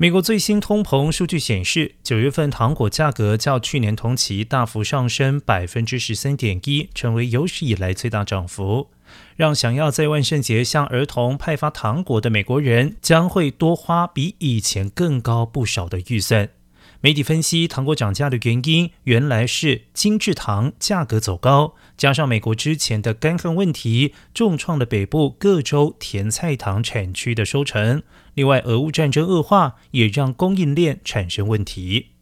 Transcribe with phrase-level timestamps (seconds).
[0.00, 8.90] 美国最新通膨数据显示，九月份糖果价格较去年同期大幅上升百分之十三点一，成为有史以来最大涨幅，
[9.34, 16.48] 让想要在万圣节向儿童派发糖果的美国人将会多花比以前更高不少的预算。
[17.00, 28.02] 媒体分析，糖果涨价的原因原来是精制糖价格走高，加上美国之前的干旱问题，重创了北部各州甜菜糖产区的收成。
[28.34, 32.17] 另外，俄乌战争恶化也让供应链产生问题。